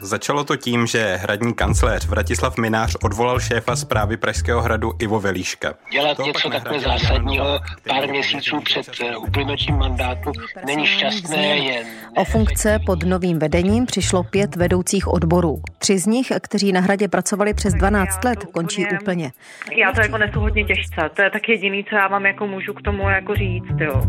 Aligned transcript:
Začalo 0.00 0.44
to 0.44 0.56
tím, 0.56 0.86
že 0.86 1.16
hradní 1.16 1.54
kancléř 1.54 2.06
Vratislav 2.06 2.58
Minář 2.58 2.96
odvolal 3.02 3.40
šéfa 3.40 3.76
zprávy 3.76 4.16
Pražského 4.16 4.62
hradu 4.62 4.92
Ivo 4.98 5.20
Velíška. 5.20 5.74
Dělat 5.92 6.16
to 6.16 6.22
něco 6.22 6.50
takhle 6.50 6.80
zásadního 6.80 7.58
pár 7.88 8.08
měsíců 8.08 8.60
před 8.60 8.86
eh, 9.00 9.16
uplynutím 9.16 9.76
mandátu 9.76 10.32
není 10.66 10.86
šťastné 10.86 11.56
jen... 11.56 11.86
O 12.16 12.24
funkce 12.24 12.78
pod 12.86 13.02
novým 13.02 13.38
vedením 13.38 13.86
přišlo 13.86 14.22
pět 14.24 14.56
vedoucích 14.56 15.08
odborů. 15.08 15.62
Tři 15.78 15.98
z 15.98 16.06
nich, 16.06 16.32
kteří 16.42 16.72
na 16.72 16.80
hradě 16.80 17.08
pracovali 17.08 17.54
přes 17.54 17.74
12 17.74 18.24
let, 18.24 18.44
končí 18.52 18.86
úplně. 19.00 19.32
Já 19.76 19.92
to 19.92 20.00
jako 20.00 20.18
nesu 20.18 20.40
hodně 20.40 20.64
těžce. 20.64 21.10
To 21.14 21.22
je 21.22 21.30
tak 21.30 21.48
jediný, 21.48 21.84
co 21.84 21.96
já 21.96 22.08
vám 22.08 22.26
jako 22.26 22.46
můžu 22.46 22.74
k 22.74 22.82
tomu 22.82 23.10
jako 23.10 23.34
říct, 23.34 23.80
jo. 23.80 24.02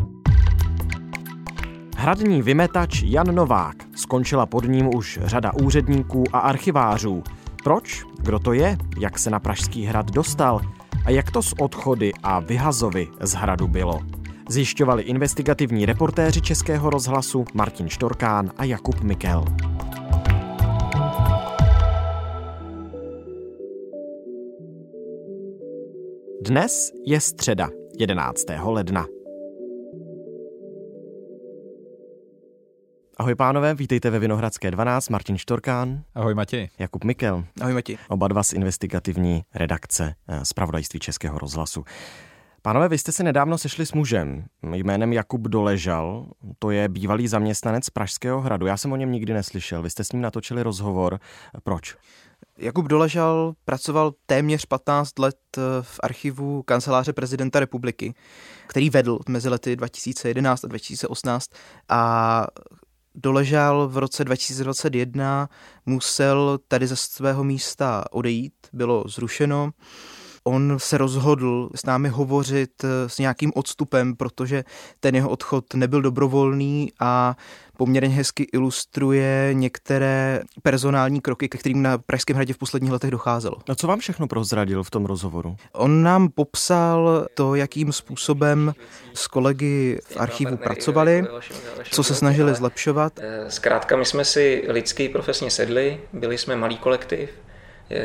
Hradní 1.99 2.41
vymetač 2.41 3.03
Jan 3.03 3.35
Novák. 3.35 3.75
Skončila 3.95 4.45
pod 4.45 4.63
ním 4.63 4.95
už 4.95 5.19
řada 5.23 5.53
úředníků 5.53 6.23
a 6.33 6.39
archivářů. 6.39 7.23
Proč? 7.63 8.03
Kdo 8.17 8.39
to 8.39 8.53
je? 8.53 8.77
Jak 8.99 9.19
se 9.19 9.29
na 9.29 9.39
Pražský 9.39 9.85
hrad 9.85 10.11
dostal? 10.11 10.61
A 11.05 11.09
jak 11.09 11.31
to 11.31 11.41
s 11.41 11.53
odchody 11.59 12.11
a 12.23 12.39
vyhazovy 12.39 13.07
z 13.21 13.33
hradu 13.33 13.67
bylo? 13.67 13.99
Zjišťovali 14.49 15.03
investigativní 15.03 15.85
reportéři 15.85 16.41
Českého 16.41 16.89
rozhlasu 16.89 17.45
Martin 17.53 17.89
Štorkán 17.89 18.51
a 18.57 18.63
Jakub 18.63 19.01
Mikel. 19.01 19.45
Dnes 26.41 26.91
je 27.05 27.21
středa, 27.21 27.69
11. 27.99 28.43
ledna. 28.63 29.16
Ahoj 33.19 33.35
pánové, 33.35 33.73
vítejte 33.73 34.09
ve 34.09 34.19
Vinohradské 34.19 34.71
12, 34.71 35.09
Martin 35.09 35.37
Štorkán. 35.37 36.03
Ahoj 36.15 36.33
Matěj. 36.33 36.69
Jakub 36.79 37.03
Mikel. 37.03 37.43
Ahoj 37.61 37.73
Matěj. 37.73 37.97
Oba 38.09 38.27
dva 38.27 38.43
z 38.43 38.53
investigativní 38.53 39.43
redakce 39.55 40.15
z 40.43 40.53
pravodajství 40.53 40.99
Českého 40.99 41.39
rozhlasu. 41.39 41.83
Pánové, 42.61 42.89
vy 42.89 42.97
jste 42.97 43.11
se 43.11 43.23
nedávno 43.23 43.57
sešli 43.57 43.85
s 43.85 43.93
mužem 43.93 44.45
jménem 44.73 45.13
Jakub 45.13 45.41
Doležal, 45.41 46.25
to 46.59 46.71
je 46.71 46.89
bývalý 46.89 47.27
zaměstnanec 47.27 47.89
Pražského 47.89 48.41
hradu. 48.41 48.65
Já 48.65 48.77
jsem 48.77 48.91
o 48.91 48.95
něm 48.95 49.11
nikdy 49.11 49.33
neslyšel, 49.33 49.81
vy 49.81 49.89
jste 49.89 50.03
s 50.03 50.11
ním 50.11 50.21
natočili 50.21 50.63
rozhovor. 50.63 51.19
Proč? 51.63 51.95
Jakub 52.57 52.85
Doležal 52.85 53.53
pracoval 53.65 54.13
téměř 54.25 54.65
15 54.65 55.19
let 55.19 55.37
eh, 55.57 55.61
v 55.81 55.99
archivu 56.03 56.63
kanceláře 56.63 57.13
prezidenta 57.13 57.59
republiky, 57.59 58.13
který 58.67 58.89
vedl 58.89 59.19
mezi 59.29 59.49
lety 59.49 59.75
2011 59.75 60.63
a 60.63 60.67
2018 60.67 61.49
a 61.89 62.47
doležal 63.17 63.87
v 63.87 63.97
roce 63.97 64.23
2021, 64.23 65.49
musel 65.85 66.59
tady 66.67 66.87
ze 66.87 66.95
svého 66.95 67.43
místa 67.43 68.05
odejít, 68.11 68.53
bylo 68.73 69.03
zrušeno. 69.07 69.71
On 70.47 70.75
se 70.77 70.97
rozhodl 70.97 71.69
s 71.75 71.85
námi 71.85 72.09
hovořit 72.09 72.83
eh, 72.83 73.09
s 73.09 73.17
nějakým 73.17 73.51
odstupem, 73.55 74.15
protože 74.15 74.63
ten 74.99 75.15
jeho 75.15 75.29
odchod 75.29 75.73
nebyl 75.73 76.01
dobrovolný 76.01 76.91
a 76.99 77.35
poměrně 77.77 78.09
hezky 78.09 78.43
ilustruje 78.43 79.49
některé 79.53 80.41
personální 80.63 81.21
kroky, 81.21 81.49
ke 81.49 81.57
kterým 81.57 81.81
na 81.81 81.97
Pražském 81.97 82.35
hradě 82.35 82.53
v 82.53 82.57
posledních 82.57 82.91
letech 82.91 83.11
docházelo. 83.11 83.55
A 83.69 83.75
co 83.75 83.87
vám 83.87 83.99
všechno 83.99 84.27
prozradil 84.27 84.83
v 84.83 84.89
tom 84.89 85.05
rozhovoru? 85.05 85.55
On 85.73 86.03
nám 86.03 86.29
popsal 86.29 87.27
to, 87.33 87.55
jakým 87.55 87.91
způsobem 87.91 88.73
s 89.13 89.27
kolegy 89.27 89.99
v 90.05 90.17
archivu 90.17 90.57
pracovali, 90.57 91.25
co 91.91 92.03
se 92.03 92.15
snažili 92.15 92.55
zlepšovat. 92.55 93.13
Eh, 93.19 93.51
zkrátka, 93.51 93.97
my 93.97 94.05
jsme 94.05 94.25
si 94.25 94.63
lidsky 94.67 95.09
profesně 95.09 95.51
sedli, 95.51 95.99
byli 96.13 96.37
jsme 96.37 96.55
malý 96.55 96.77
kolektiv, 96.77 97.29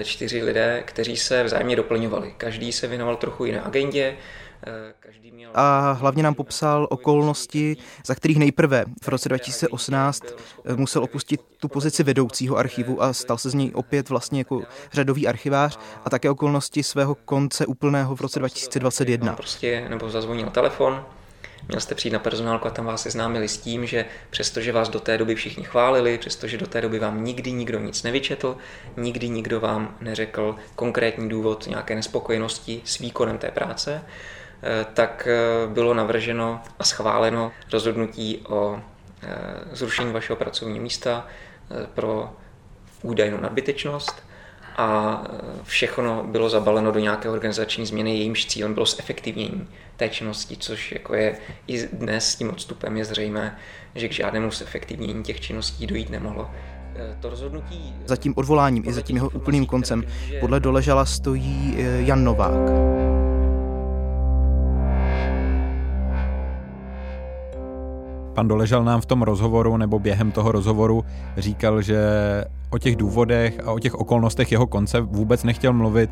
čtyři 0.03 0.43
lidé, 0.43 0.83
kteří 0.87 1.17
se 1.17 1.45
vzájemně 1.45 1.77
doplňovali. 1.77 2.35
Každý 2.37 2.73
se 2.73 2.87
věnoval 2.87 3.17
trochu 3.17 3.45
jiné 3.45 3.61
agendě, 3.61 4.17
a 5.55 5.93
hlavně 5.93 6.23
nám 6.23 6.35
popsal 6.35 6.87
okolnosti, 6.91 7.77
za 8.07 8.15
kterých 8.15 8.39
nejprve 8.39 8.85
v 9.03 9.09
roce 9.09 9.29
2018 9.29 10.23
musel 10.77 11.05
opustit 11.05 11.41
tu 11.57 11.69
pozici 11.69 12.03
vedoucího 12.03 12.57
archivu 12.57 13.03
a 13.03 13.13
stal 13.13 13.39
se 13.39 13.51
z 13.51 13.55
něj 13.55 13.71
opět 13.75 14.09
vlastně 14.09 14.41
jako 14.41 14.63
řadový 14.93 15.29
archivář 15.29 15.79
a 16.05 16.11
také 16.11 16.31
okolnosti 16.31 16.83
svého 16.83 17.15
konce 17.15 17.67
úplného 17.67 18.17
v 18.17 18.21
roce 18.21 18.39
2021. 18.39 19.33
Prostě 19.33 19.87
nebo 19.89 20.11
zazvonil 20.11 20.51
telefon, 20.51 21.05
Měl 21.69 21.81
jste 21.81 21.95
přijít 21.95 22.13
na 22.13 22.19
personálku 22.19 22.69
a 22.69 22.71
tam 22.71 22.85
vás 22.85 23.03
seznámili 23.03 23.49
s 23.49 23.59
tím, 23.59 23.87
že 23.87 24.05
přestože 24.31 24.73
vás 24.73 24.89
do 24.89 25.01
té 25.01 25.19
doby 25.19 25.35
všichni 25.35 25.65
chválili, 25.65 26.19
přestože 26.19 26.59
do 26.59 26.67
té 26.67 26.81
doby 26.81 26.99
vám 26.99 27.25
nikdy 27.25 27.53
nikdo 27.53 27.79
nic 27.79 28.03
nevyčetl, 28.03 28.57
nikdy 28.97 29.29
nikdo 29.29 29.61
vám 29.61 29.97
neřekl 30.01 30.57
konkrétní 30.77 31.29
důvod 31.29 31.67
nějaké 31.67 31.95
nespokojenosti 31.95 32.83
s 32.85 32.99
výkonem 32.99 33.39
té 33.39 33.51
práce, 33.51 34.03
Eh, 34.63 34.87
tak 34.95 35.29
eh, 35.31 35.67
bylo 35.67 35.95
navrženo 35.95 36.61
a 36.79 36.85
schváleno 36.85 37.53
rozhodnutí 37.73 38.45
o 38.49 38.81
eh, 39.23 39.29
zrušení 39.73 40.13
vašeho 40.13 40.37
pracovního 40.37 40.83
místa 40.83 41.27
pro 41.95 42.33
údajnou 43.03 43.41
nadbytečnost 43.41 44.27
a 44.77 45.23
všechno 45.63 46.25
bylo 46.25 46.49
zabaleno 46.49 46.93
do 46.93 46.99
nějaké 46.99 47.29
organizační 47.31 47.87
změny, 47.87 48.17
jejímž 48.17 48.47
cílem 48.47 48.75
bylo 48.75 48.87
zefektivnění 48.87 49.69
té 49.97 50.09
činnosti, 50.09 50.57
což 50.57 50.93
jako 50.93 51.15
je 51.15 51.35
i 51.67 51.89
dnes 51.93 52.31
s 52.31 52.37
tím 52.37 52.51
odstupem 52.51 52.97
je 52.97 53.05
zřejmé, 53.05 53.57
že 53.95 54.09
k 54.09 54.13
žádnému 54.13 54.51
zefektivnění 54.51 55.23
těch 55.23 55.41
činností 55.41 55.87
dojít 55.87 56.11
nemohlo. 56.11 56.51
To 57.21 57.31
rozhodnutí... 57.31 57.95
Za 58.07 58.17
tím 58.17 58.35
odvoláním 58.37 58.83
i 58.87 58.93
za 58.93 59.03
tím 59.03 59.17
jeho 59.17 59.29
úplným 59.29 59.67
koncem 59.67 60.05
podle 60.41 60.61
doležala 60.61 61.05
stojí 61.05 61.77
Jan 61.99 62.25
Novák. 62.25 62.71
Pan 68.35 68.49
Doležal 68.49 68.85
nám 68.85 69.01
v 69.01 69.07
tom 69.07 69.23
rozhovoru 69.23 69.77
nebo 69.77 69.99
během 69.99 70.33
toho 70.33 70.53
rozhovoru 70.53 71.05
říkal, 71.37 71.83
že 71.83 71.99
o 72.73 72.79
těch 72.79 72.97
důvodech 72.97 73.61
a 73.65 73.73
o 73.73 73.79
těch 73.79 73.95
okolnostech 73.95 74.53
jeho 74.53 74.67
konce 74.67 75.01
vůbec 75.01 75.45
nechtěl 75.45 75.73
mluvit, 75.73 76.11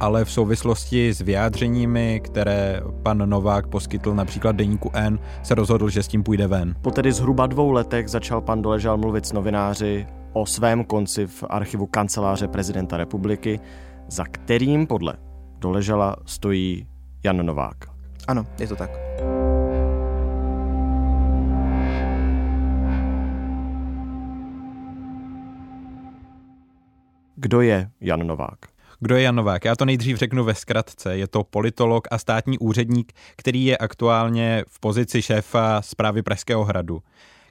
ale 0.00 0.24
v 0.24 0.30
souvislosti 0.30 1.14
s 1.14 1.20
vyjádřeními, 1.20 2.20
které 2.24 2.80
pan 3.02 3.30
Novák 3.30 3.66
poskytl 3.66 4.14
například 4.14 4.56
deníku 4.56 4.90
N, 4.94 5.18
se 5.42 5.54
rozhodl, 5.54 5.88
že 5.88 6.02
s 6.02 6.08
tím 6.08 6.22
půjde 6.22 6.46
ven. 6.46 6.74
Po 6.82 6.90
tedy 6.90 7.12
zhruba 7.12 7.46
dvou 7.46 7.70
letech 7.70 8.08
začal 8.08 8.40
pan 8.40 8.62
Doležal 8.62 8.96
mluvit 8.96 9.26
s 9.26 9.32
novináři 9.32 10.06
o 10.32 10.46
svém 10.46 10.84
konci 10.84 11.26
v 11.26 11.44
archivu 11.48 11.86
kanceláře 11.86 12.48
prezidenta 12.48 12.96
republiky, 12.96 13.60
za 14.08 14.24
kterým 14.24 14.86
podle 14.86 15.14
Doležala 15.58 16.16
stojí 16.26 16.86
Jan 17.24 17.46
Novák. 17.46 17.76
Ano, 18.28 18.46
je 18.60 18.68
to 18.68 18.76
tak. 18.76 18.90
Kdo 27.40 27.60
je 27.60 27.90
Jan 28.00 28.26
Novák? 28.26 28.58
Kdo 29.00 29.16
je 29.16 29.22
Jan 29.22 29.34
Novák? 29.34 29.64
Já 29.64 29.76
to 29.76 29.84
nejdřív 29.84 30.16
řeknu 30.16 30.44
ve 30.44 30.54
zkratce. 30.54 31.16
Je 31.16 31.26
to 31.28 31.44
politolog 31.44 32.08
a 32.10 32.18
státní 32.18 32.58
úředník, 32.58 33.12
který 33.36 33.64
je 33.64 33.76
aktuálně 33.76 34.64
v 34.68 34.80
pozici 34.80 35.22
šéfa 35.22 35.82
zprávy 35.82 36.22
Pražského 36.22 36.64
hradu. 36.64 37.02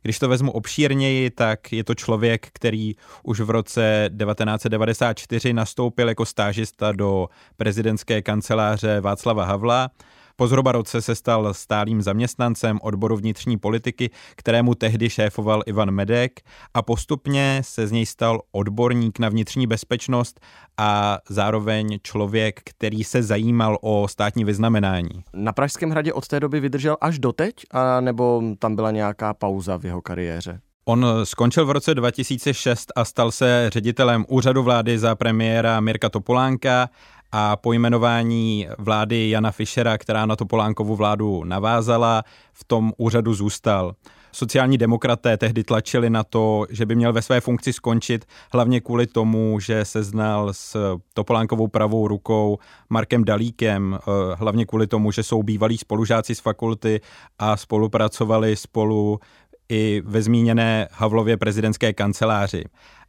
Když 0.02 0.20
to 0.20 0.30
vezmu 0.30 0.52
obšírněji, 0.52 1.30
tak 1.30 1.74
je 1.74 1.84
to 1.84 1.96
člověk, 1.96 2.48
který 2.54 2.96
už 3.24 3.40
v 3.40 3.50
roce 3.50 4.10
1994 4.20 5.54
nastoupil 5.54 6.10
jako 6.10 6.26
stážista 6.26 6.92
do 6.92 7.28
prezidentské 7.58 8.22
kanceláře 8.22 9.02
Václava 9.02 9.46
Havla 9.46 9.90
po 10.38 10.48
zhruba 10.48 10.72
roce 10.72 11.02
se 11.02 11.16
stal 11.16 11.54
stálým 11.54 12.02
zaměstnancem 12.02 12.80
odboru 12.82 13.18
vnitřní 13.18 13.58
politiky, 13.58 14.10
kterému 14.36 14.76
tehdy 14.76 15.10
šéfoval 15.10 15.64
Ivan 15.66 15.92
Medek 15.92 16.42
a 16.74 16.82
postupně 16.82 17.62
se 17.66 17.88
z 17.88 17.92
něj 17.92 18.06
stal 18.06 18.42
odborník 18.52 19.20
na 19.20 19.30
vnitřní 19.30 19.68
bezpečnost 19.68 20.40
a 20.78 21.18
zároveň 21.30 22.00
člověk, 22.04 22.62
který 22.64 23.04
se 23.04 23.24
zajímal 23.24 23.78
o 23.82 24.08
státní 24.08 24.46
vyznamenání. 24.46 25.24
Na 25.34 25.54
Pražském 25.54 25.90
hradě 25.90 26.14
od 26.14 26.28
té 26.28 26.40
doby 26.40 26.60
vydržel 26.60 26.98
až 27.02 27.20
doteď, 27.20 27.54
a 27.72 28.02
nebo 28.02 28.44
tam 28.60 28.76
byla 28.76 28.92
nějaká 28.92 29.34
pauza 29.34 29.78
v 29.78 29.86
jeho 29.86 30.02
kariéře? 30.02 30.60
On 30.90 31.06
skončil 31.24 31.66
v 31.66 31.72
roce 31.72 31.96
2006 31.96 32.92
a 32.96 33.06
stal 33.06 33.32
se 33.32 33.70
ředitelem 33.74 34.26
úřadu 34.28 34.64
vlády 34.64 35.00
za 35.00 35.16
premiéra 35.16 35.80
Mirka 35.80 36.10
Topolánka 36.10 36.90
a 37.32 37.56
po 37.56 37.74
jmenování 37.74 38.68
vlády 38.78 39.30
Jana 39.30 39.52
Fischera, 39.52 39.98
která 39.98 40.26
na 40.26 40.36
Topolánkovu 40.36 40.96
vládu 40.96 41.44
navázala, 41.44 42.24
v 42.54 42.64
tom 42.64 42.94
úřadu 42.98 43.34
zůstal. 43.34 43.96
Sociální 44.32 44.78
demokraté 44.78 45.38
tehdy 45.38 45.64
tlačili 45.64 46.10
na 46.10 46.24
to, 46.24 46.66
že 46.70 46.86
by 46.86 46.96
měl 46.96 47.14
ve 47.14 47.22
své 47.22 47.42
funkci 47.42 47.74
skončit, 47.74 48.26
hlavně 48.54 48.82
kvůli 48.82 49.08
tomu, 49.08 49.60
že 49.60 49.86
se 49.86 50.04
znal 50.04 50.54
s 50.54 50.98
Topolánkovou 51.14 51.68
pravou 51.68 52.08
rukou 52.08 52.58
Markem 52.90 53.24
Dalíkem, 53.24 54.00
eh, 54.00 54.12
hlavně 54.36 54.66
kvůli 54.66 54.88
tomu, 54.88 55.12
že 55.12 55.24
jsou 55.24 55.44
bývalí 55.44 55.78
spolužáci 55.78 56.36
z 56.36 56.40
fakulty 56.40 57.02
a 57.40 57.58
spolupracovali 57.58 58.56
spolu 58.56 59.20
i 59.70 60.02
ve 60.06 60.22
zmíněné 60.22 60.88
Havlově 60.92 61.38
prezidentské 61.38 61.94
kanceláři. 61.94 62.64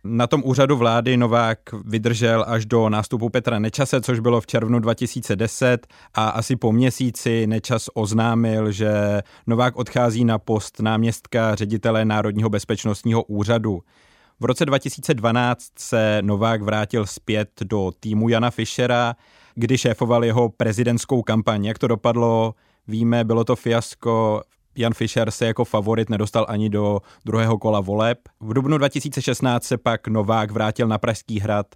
Na 0.04 0.26
tom 0.26 0.42
úřadu 0.44 0.76
vlády 0.76 1.16
Novák 1.16 1.58
vydržel 1.84 2.44
až 2.48 2.66
do 2.66 2.88
nástupu 2.88 3.28
Petra 3.28 3.58
Nečase, 3.58 4.00
což 4.00 4.20
bylo 4.20 4.40
v 4.40 4.46
červnu 4.46 4.78
2010 4.78 5.86
a 6.14 6.28
asi 6.28 6.56
po 6.56 6.72
měsíci 6.72 7.46
Nečas 7.46 7.88
oznámil, 7.94 8.72
že 8.72 9.22
Novák 9.46 9.76
odchází 9.76 10.24
na 10.24 10.38
post 10.38 10.80
náměstka 10.80 11.54
ředitele 11.54 12.04
Národního 12.04 12.50
bezpečnostního 12.50 13.22
úřadu. 13.22 13.80
V 14.40 14.44
roce 14.44 14.66
2012 14.66 15.62
se 15.78 16.18
Novák 16.22 16.62
vrátil 16.62 17.06
zpět 17.06 17.50
do 17.64 17.92
týmu 18.00 18.28
Jana 18.28 18.50
Fischera, 18.50 19.16
kdy 19.54 19.78
šéfoval 19.78 20.24
jeho 20.24 20.48
prezidentskou 20.48 21.22
kampaň. 21.22 21.64
Jak 21.64 21.78
to 21.78 21.88
dopadlo, 21.88 22.54
víme, 22.88 23.24
bylo 23.24 23.44
to 23.44 23.56
fiasko 23.56 24.42
Jan 24.78 24.94
Fischer 24.94 25.30
se 25.30 25.46
jako 25.46 25.64
favorit 25.64 26.10
nedostal 26.10 26.46
ani 26.48 26.68
do 26.68 27.00
druhého 27.24 27.58
kola 27.58 27.80
voleb. 27.80 28.18
V 28.40 28.54
dubnu 28.54 28.78
2016 28.78 29.64
se 29.64 29.78
pak 29.78 30.08
Novák 30.08 30.50
vrátil 30.50 30.88
na 30.88 30.98
Pražský 30.98 31.40
hrad 31.40 31.66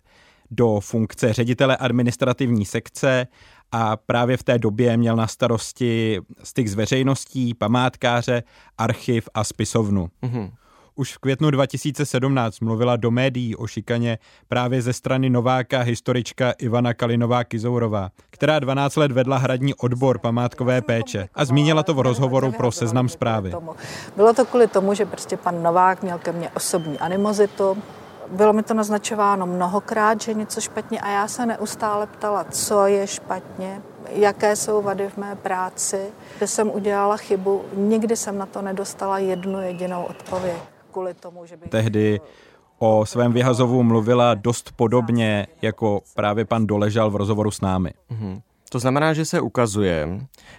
do 0.51 0.81
funkce 0.81 1.33
ředitele 1.33 1.77
administrativní 1.77 2.65
sekce 2.65 3.27
a 3.73 3.97
právě 3.97 4.37
v 4.37 4.43
té 4.43 4.59
době 4.59 4.97
měl 4.97 5.17
na 5.17 5.27
starosti 5.27 6.21
styk 6.43 6.69
s 6.69 6.75
veřejností, 6.75 7.55
památkáře, 7.55 8.43
archiv 8.79 9.29
a 9.35 9.45
spisovnu. 9.45 10.09
Mm-hmm 10.23 10.51
už 10.95 11.15
v 11.15 11.19
květnu 11.19 11.51
2017 11.51 12.61
mluvila 12.61 12.97
do 12.97 13.11
médií 13.11 13.57
o 13.57 13.67
šikaně 13.67 14.19
právě 14.49 14.83
ze 14.83 14.93
strany 14.93 15.31
Nováka 15.31 15.81
historička 15.81 16.51
Ivana 16.51 16.95
Kalinová 16.95 17.45
Kizourová, 17.45 18.11
která 18.31 18.59
12 18.59 18.97
let 18.97 19.13
vedla 19.13 19.39
hradní 19.39 19.75
odbor 19.75 20.19
památkové 20.19 20.83
péče 20.83 21.29
a 21.35 21.45
zmínila 21.45 21.83
to 21.83 21.95
v 21.95 22.01
rozhovoru 22.01 22.53
pro 22.53 22.73
seznam 22.73 23.09
zprávy. 23.09 23.53
Bylo 24.17 24.35
to 24.35 24.45
kvůli 24.45 24.69
tomu, 24.69 24.95
že 24.95 25.07
prostě 25.07 25.37
pan 25.37 25.63
Novák 25.63 26.03
měl 26.03 26.19
ke 26.19 26.33
mně 26.33 26.51
osobní 26.51 26.99
animozitu, 26.99 27.77
bylo 28.31 28.53
mi 28.53 28.63
to 28.63 28.75
naznačováno 28.75 29.47
mnohokrát, 29.47 30.21
že 30.21 30.35
něco 30.35 30.61
špatně 30.61 31.01
a 31.01 31.11
já 31.11 31.29
se 31.29 31.47
neustále 31.47 32.07
ptala, 32.07 32.45
co 32.45 32.87
je 32.87 33.07
špatně, 33.07 33.83
jaké 34.11 34.57
jsou 34.57 34.83
vady 34.83 35.09
v 35.09 35.17
mé 35.17 35.37
práci, 35.37 36.07
že 36.39 36.47
jsem 36.47 36.71
udělala 36.71 37.17
chybu. 37.17 37.65
Nikdy 37.77 38.17
jsem 38.17 38.39
na 38.39 38.47
to 38.47 38.63
nedostala 38.63 39.19
jednu 39.19 39.61
jedinou 39.61 40.05
odpověď 40.05 40.57
kvůli 40.93 41.15
tomu, 41.15 41.47
že 41.47 41.57
bych... 41.57 41.71
Tehdy 41.71 42.21
o 42.79 43.07
svém 43.07 43.33
vyhazovu 43.33 43.83
mluvila 43.83 44.35
dost 44.35 44.73
podobně, 44.77 45.47
jako 45.63 46.03
právě 46.15 46.45
pan 46.45 46.67
Doležal 46.67 47.11
v 47.11 47.17
rozhovoru 47.17 47.51
s 47.51 47.61
námi. 47.61 47.91
Mm-hmm. 48.11 48.43
To 48.71 48.79
znamená, 48.79 49.13
že 49.13 49.25
se 49.25 49.41
ukazuje, 49.41 50.09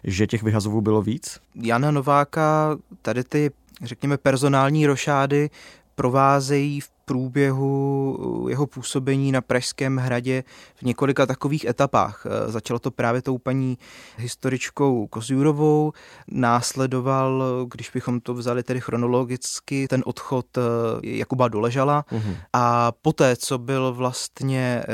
že 0.04 0.28
těch 0.28 0.44
vyhazovů 0.44 0.82
bylo 0.82 1.02
víc? 1.02 1.40
Jana 1.56 1.92
Nováka 1.92 2.78
tady 3.02 3.24
ty, 3.24 3.52
řekněme, 3.84 4.18
personální 4.18 4.88
rošády 4.88 5.50
provázejí 5.96 6.82
v 6.82 6.90
průběhu 7.06 8.48
jeho 8.50 8.68
působení 8.68 9.32
na 9.32 9.42
Pražském 9.42 9.98
hradě 9.98 10.44
v 10.76 10.82
několika 10.82 11.26
takových 11.26 11.66
etapách. 11.66 12.26
Eh, 12.26 12.52
začalo 12.52 12.80
to 12.80 12.92
právě 12.92 13.22
tou 13.22 13.38
paní 13.38 13.78
historičkou 14.18 15.08
Kozjurovou, 15.08 15.94
následoval, 16.28 17.44
když 17.72 17.90
bychom 17.90 18.20
to 18.20 18.34
vzali 18.34 18.64
tedy 18.64 18.82
chronologicky, 18.82 19.88
ten 19.88 20.04
odchod 20.06 20.46
eh, 20.58 20.62
Jakuba 21.04 21.48
Doležala 21.48 22.06
uhum. 22.12 22.36
a 22.54 22.92
poté, 22.92 23.36
co 23.36 23.58
byl 23.58 23.94
vlastně 23.94 24.84
eh, 24.84 24.86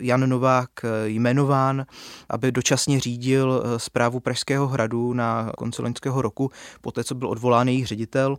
Jan 0.00 0.28
Novák 0.28 0.70
jmenován, 1.04 1.86
aby 2.28 2.52
dočasně 2.52 3.00
řídil 3.00 3.62
zprávu 3.76 4.20
Pražského 4.20 4.68
hradu 4.68 5.12
na 5.12 5.52
konci 5.58 5.82
loňského 5.82 6.22
roku, 6.22 6.50
poté, 6.80 7.04
co 7.04 7.14
byl 7.14 7.28
odvolán 7.28 7.68
jejich 7.68 7.86
ředitel, 7.86 8.36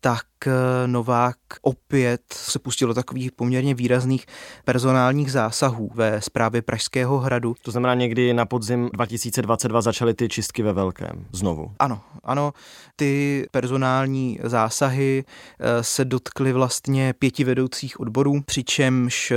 tak 0.00 0.26
eh, 0.46 0.52
Novák 0.86 1.36
opět 1.62 2.20
se 2.32 2.58
pustil 2.58 2.88
do 2.88 2.94
takových 2.94 3.32
poměrně 3.32 3.74
výrazných 3.74 4.26
personálních 4.64 5.32
zásahů 5.32 5.90
ve 5.94 6.20
zprávě 6.20 6.62
Pražského 6.62 7.18
hradu. 7.18 7.54
To 7.62 7.70
znamená 7.70 7.94
někdy 7.94 8.34
na 8.34 8.46
podzim 8.46 8.90
2022 8.92 9.80
začaly 9.80 10.14
ty 10.14 10.28
čistky 10.28 10.62
ve 10.62 10.72
velkém 10.72 11.26
znovu. 11.32 11.72
Ano, 11.78 12.00
ano, 12.24 12.52
ty 12.96 13.46
personální 13.50 14.38
zásahy 14.42 15.24
eh, 15.60 15.84
se 15.84 16.04
dotkly 16.04 16.52
vlastně 16.52 17.14
pěti 17.18 17.44
vedoucích 17.44 18.00
odborů, 18.00 18.40
přičemž 18.46 19.32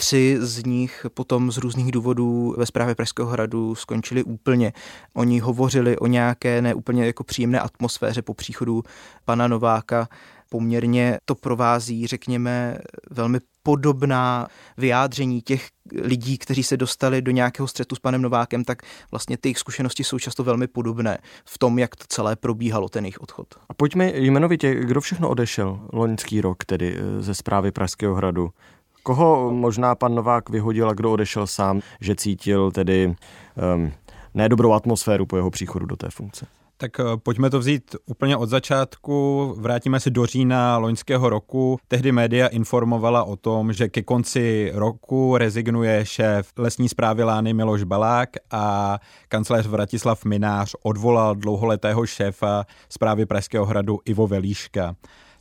Tři 0.00 0.36
z 0.40 0.64
nich 0.64 1.06
potom 1.14 1.52
z 1.52 1.58
různých 1.58 1.92
důvodů 1.92 2.54
ve 2.58 2.66
zprávě 2.66 2.94
Pražského 2.94 3.28
hradu 3.28 3.74
skončili 3.74 4.24
úplně. 4.24 4.72
Oni 5.14 5.38
hovořili 5.38 5.98
o 5.98 6.06
nějaké 6.06 6.62
neúplně 6.62 7.06
jako 7.06 7.24
příjemné 7.24 7.60
atmosféře 7.60 8.22
po 8.22 8.34
příchodu 8.34 8.82
pana 9.24 9.48
Nováka. 9.48 10.08
Poměrně 10.48 11.18
to 11.24 11.34
provází, 11.34 12.06
řekněme, 12.06 12.78
velmi 13.10 13.38
podobná 13.62 14.46
vyjádření 14.78 15.42
těch 15.42 15.68
lidí, 16.02 16.38
kteří 16.38 16.62
se 16.62 16.76
dostali 16.76 17.22
do 17.22 17.30
nějakého 17.30 17.68
střetu 17.68 17.96
s 17.96 17.98
panem 17.98 18.22
Novákem, 18.22 18.64
tak 18.64 18.82
vlastně 19.10 19.36
ty 19.36 19.48
jejich 19.48 19.58
zkušenosti 19.58 20.04
jsou 20.04 20.18
často 20.18 20.44
velmi 20.44 20.66
podobné 20.66 21.18
v 21.44 21.58
tom, 21.58 21.78
jak 21.78 21.96
to 21.96 22.04
celé 22.08 22.36
probíhalo, 22.36 22.88
ten 22.88 23.04
jejich 23.04 23.20
odchod. 23.20 23.46
A 23.68 23.74
pojďme 23.74 24.12
jmenovitě, 24.14 24.74
kdo 24.74 25.00
všechno 25.00 25.28
odešel 25.28 25.80
loňský 25.92 26.40
rok, 26.40 26.64
tedy 26.64 26.96
eh, 26.96 27.22
ze 27.22 27.34
zprávy 27.34 27.72
Pražského 27.72 28.14
hradu. 28.14 28.50
Koho 29.10 29.50
možná 29.50 29.94
pan 29.94 30.14
Novák 30.14 30.50
vyhodil 30.50 30.88
a 30.88 30.94
kdo 30.94 31.12
odešel 31.12 31.46
sám, 31.46 31.80
že 32.00 32.14
cítil 32.14 32.70
tedy 32.70 33.06
um, 33.74 33.92
nedobrou 34.34 34.72
atmosféru 34.72 35.26
po 35.26 35.36
jeho 35.36 35.50
příchodu 35.50 35.86
do 35.86 35.96
té 35.96 36.10
funkce? 36.10 36.46
Tak 36.76 37.00
eh, 37.00 37.04
pojďme 37.16 37.50
to 37.50 37.58
vzít 37.58 37.96
úplně 38.06 38.36
od 38.36 38.48
začátku. 38.48 39.54
Vrátíme 39.58 40.00
se 40.00 40.10
do 40.10 40.26
října 40.26 40.78
loňského 40.78 41.28
roku. 41.28 41.78
Tehdy 41.88 42.12
média 42.12 42.46
informovala 42.46 43.24
o 43.24 43.36
tom, 43.36 43.72
že 43.72 43.88
ke 43.88 44.02
konci 44.02 44.70
roku 44.74 45.36
rezignuje 45.36 46.06
šéf 46.06 46.52
lesní 46.56 46.88
zprávy 46.88 47.24
Lány 47.24 47.54
Miloš 47.54 47.82
Balák 47.82 48.30
a 48.50 48.98
kancléř 49.28 49.66
Vratislav 49.66 50.24
Minář 50.24 50.74
odvolal 50.82 51.34
dlouholetého 51.34 52.06
šéfa 52.06 52.64
zprávy 52.88 53.26
Pražského 53.26 53.66
hradu 53.66 53.98
Ivo 54.04 54.26
Velíška. 54.26 54.94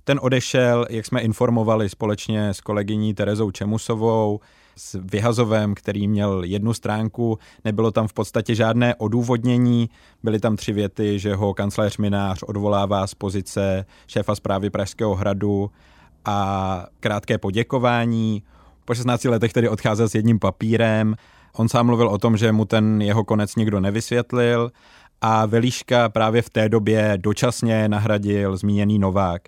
Ten 0.04 0.20
odešel, 0.22 0.86
jak 0.90 1.06
jsme 1.06 1.22
informovali 1.22 1.90
společně 1.90 2.50
s 2.50 2.62
kolegyní 2.62 3.14
Terezou 3.14 3.52
Čemusovou, 3.52 4.40
s 4.80 5.00
Vyhazovem, 5.04 5.76
který 5.76 6.08
měl 6.08 6.44
jednu 6.44 6.74
stránku, 6.74 7.40
nebylo 7.66 7.92
tam 7.92 8.08
v 8.08 8.14
podstatě 8.14 8.56
žádné 8.56 8.96
odůvodnění, 8.96 9.90
byly 10.24 10.40
tam 10.40 10.56
tři 10.56 10.74
věty, 10.74 11.20
že 11.20 11.36
ho 11.36 11.54
kancléř 11.54 11.98
Minář 11.98 12.44
odvolává 12.44 13.08
z 13.08 13.14
pozice 13.14 13.86
šéfa 14.08 14.36
zprávy 14.36 14.70
Pražského 14.70 15.16
hradu 15.16 15.72
a 16.26 16.86
krátké 17.00 17.38
poděkování. 17.38 18.44
Po 18.86 18.96
16 18.96 19.24
letech 19.24 19.54
tedy 19.54 19.70
odcházel 19.70 20.10
s 20.10 20.16
jedním 20.16 20.40
papírem. 20.40 21.16
On 21.56 21.70
sám 21.70 21.86
mluvil 21.86 22.08
o 22.08 22.18
tom, 22.18 22.38
že 22.38 22.52
mu 22.52 22.66
ten 22.66 23.02
jeho 23.02 23.24
konec 23.24 23.56
nikdo 23.56 23.80
nevysvětlil 23.80 24.72
a 25.22 25.46
Velíška 25.46 26.10
právě 26.10 26.42
v 26.42 26.50
té 26.50 26.70
době 26.70 27.14
dočasně 27.18 27.90
nahradil 27.90 28.58
zmíněný 28.58 29.00
Novák. 29.00 29.42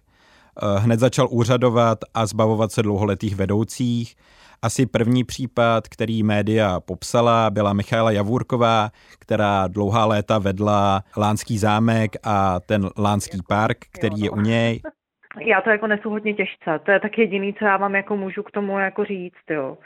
Eh, 0.57 0.79
hned 0.79 0.99
začal 0.99 1.27
úřadovat 1.31 1.97
a 2.13 2.25
zbavovat 2.25 2.71
se 2.71 2.83
dlouholetých 2.83 3.35
vedoucích. 3.35 4.15
Asi 4.61 4.85
první 4.85 5.23
případ, 5.23 5.87
který 5.87 6.23
média 6.23 6.79
popsala, 6.79 7.49
byla 7.49 7.73
Michaela 7.73 8.11
Javůrková, 8.11 8.89
která 9.19 9.67
dlouhá 9.67 10.05
léta 10.05 10.39
vedla 10.39 11.01
Lánský 11.17 11.57
zámek 11.57 12.11
a 12.23 12.59
ten 12.59 12.89
Lánský 12.97 13.37
park, 13.47 13.77
který 13.91 14.19
je 14.21 14.29
u 14.29 14.41
něj. 14.41 14.81
Já 15.39 15.61
to 15.61 15.69
jako 15.69 15.87
nesu 15.87 16.09
hodně 16.09 16.33
těžce. 16.33 16.79
To 16.83 16.91
je 16.91 16.99
tak 16.99 17.17
jediný, 17.17 17.53
co 17.53 17.65
já 17.65 17.77
vám 17.77 17.95
jako 17.95 18.17
můžu 18.17 18.43
k 18.43 18.51
tomu 18.51 18.79
jako 18.79 19.05
říct, 19.05 19.49
jo. 19.49 19.77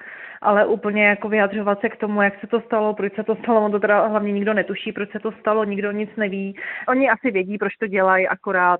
Ale 0.42 0.66
úplně 0.66 1.06
jako 1.06 1.30
vyjadřovat 1.30 1.82
se 1.82 1.90
k 1.90 1.98
tomu, 1.98 2.22
jak 2.22 2.40
se 2.40 2.48
to 2.48 2.62
stalo, 2.62 2.94
proč 2.94 3.16
se 3.16 3.24
to 3.24 3.36
stalo, 3.36 3.66
on 3.66 3.72
to 3.72 3.80
teda 3.80 4.08
hlavně 4.08 4.32
nikdo 4.32 4.54
netuší, 4.54 4.92
proč 4.92 5.12
se 5.12 5.20
to 5.20 5.32
stalo, 5.32 5.64
nikdo 5.64 5.92
nic 5.92 6.10
neví. 6.18 6.56
Oni 6.88 7.10
asi 7.10 7.32
vědí, 7.32 7.58
proč 7.58 7.76
to 7.76 7.88
dělají, 7.88 8.28
akorát 8.28 8.80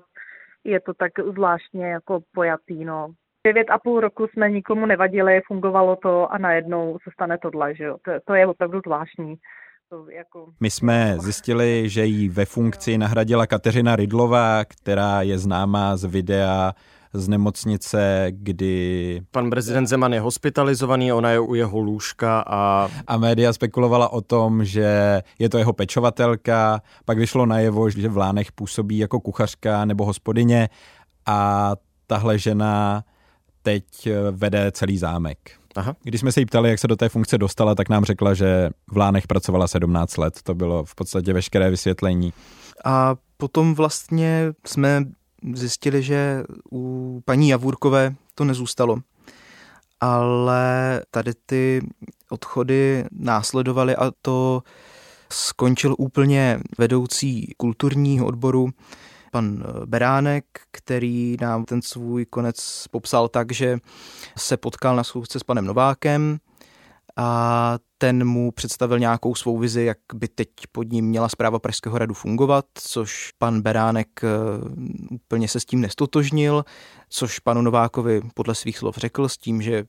je 0.66 0.80
to 0.80 0.94
tak 0.94 1.12
zvláštně 1.32 1.86
jako 1.86 2.20
pojatý, 2.34 2.84
no. 2.84 3.08
Devět 3.46 3.70
a 3.70 3.78
půl 3.78 4.00
roku 4.00 4.26
jsme 4.26 4.50
nikomu 4.50 4.86
nevadili, 4.86 5.40
fungovalo 5.46 5.96
to 5.96 6.32
a 6.32 6.38
najednou 6.38 6.98
se 7.04 7.10
stane 7.12 7.38
tohle, 7.38 7.74
že 7.74 7.84
jo. 7.84 7.96
To, 8.04 8.10
to 8.24 8.34
je 8.34 8.46
opravdu 8.46 8.80
zvláštní. 8.86 9.34
To 9.90 10.10
jako... 10.10 10.46
My 10.60 10.70
jsme 10.70 11.16
zjistili, 11.18 11.88
že 11.88 12.04
ji 12.04 12.28
ve 12.28 12.44
funkci 12.44 12.98
nahradila 12.98 13.46
Kateřina 13.46 13.96
Rydlová, 13.96 14.64
která 14.64 15.22
je 15.22 15.38
známá 15.38 15.96
z 15.96 16.04
videa 16.04 16.72
z 17.16 17.28
nemocnice, 17.28 18.26
kdy... 18.30 19.20
Pan 19.30 19.50
prezident 19.50 19.86
Zeman 19.86 20.12
je 20.12 20.20
hospitalizovaný, 20.20 21.12
ona 21.12 21.30
je 21.30 21.40
u 21.40 21.54
jeho 21.54 21.78
lůžka 21.78 22.44
a... 22.46 22.88
A 23.06 23.16
média 23.16 23.52
spekulovala 23.52 24.08
o 24.08 24.20
tom, 24.20 24.64
že 24.64 25.22
je 25.38 25.48
to 25.48 25.58
jeho 25.58 25.72
pečovatelka, 25.72 26.80
pak 27.04 27.18
vyšlo 27.18 27.46
najevo, 27.46 27.90
že 27.90 28.08
v 28.08 28.16
Lánech 28.16 28.52
působí 28.52 28.98
jako 28.98 29.20
kuchařka 29.20 29.84
nebo 29.84 30.04
hospodyně 30.04 30.68
a 31.26 31.72
tahle 32.06 32.38
žena 32.38 33.04
teď 33.62 33.84
vede 34.30 34.72
celý 34.72 34.98
zámek. 34.98 35.38
Aha. 35.76 35.96
Když 36.02 36.20
jsme 36.20 36.32
se 36.32 36.40
jí 36.40 36.46
ptali, 36.46 36.70
jak 36.70 36.78
se 36.78 36.88
do 36.88 36.96
té 36.96 37.08
funkce 37.08 37.38
dostala, 37.38 37.74
tak 37.74 37.88
nám 37.88 38.04
řekla, 38.04 38.34
že 38.34 38.70
v 38.90 38.96
Lánech 38.96 39.26
pracovala 39.26 39.68
17 39.68 40.16
let. 40.16 40.38
To 40.42 40.54
bylo 40.54 40.84
v 40.84 40.94
podstatě 40.94 41.32
veškeré 41.32 41.70
vysvětlení. 41.70 42.32
A 42.84 43.14
potom 43.36 43.74
vlastně 43.74 44.52
jsme 44.66 45.04
zjistili, 45.54 46.02
že 46.02 46.44
u 46.72 47.22
paní 47.24 47.48
Javůrkové 47.48 48.14
to 48.34 48.44
nezůstalo. 48.44 48.98
Ale 50.00 51.02
tady 51.10 51.32
ty 51.46 51.86
odchody 52.30 53.04
následovaly 53.12 53.96
a 53.96 54.12
to 54.22 54.62
skončil 55.32 55.94
úplně 55.98 56.60
vedoucí 56.78 57.54
kulturního 57.56 58.26
odboru 58.26 58.70
pan 59.32 59.64
Beránek, 59.86 60.44
který 60.70 61.36
nám 61.40 61.64
ten 61.64 61.82
svůj 61.82 62.24
konec 62.24 62.84
popsal 62.90 63.28
tak, 63.28 63.52
že 63.52 63.78
se 64.38 64.56
potkal 64.56 64.96
na 64.96 65.04
schůzce 65.04 65.38
s 65.38 65.42
panem 65.42 65.64
Novákem 65.64 66.38
a 67.16 67.78
ten 67.98 68.24
mu 68.24 68.52
představil 68.52 68.98
nějakou 68.98 69.34
svou 69.34 69.58
vizi, 69.58 69.82
jak 69.84 69.98
by 70.14 70.28
teď 70.28 70.48
pod 70.72 70.92
ním 70.92 71.04
měla 71.06 71.28
zpráva 71.28 71.58
Pražského 71.58 71.94
hradu 71.94 72.14
fungovat, 72.14 72.64
což 72.74 73.30
pan 73.38 73.60
Beránek 73.60 74.08
eh, 74.24 74.28
úplně 75.10 75.48
se 75.48 75.60
s 75.60 75.64
tím 75.64 75.80
nestotožnil, 75.80 76.64
což 77.08 77.38
panu 77.38 77.62
Novákovi 77.62 78.22
podle 78.34 78.54
svých 78.54 78.78
slov 78.78 78.96
řekl 78.96 79.28
s 79.28 79.38
tím, 79.38 79.62
že 79.62 79.84